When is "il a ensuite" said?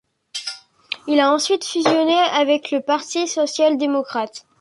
1.05-1.63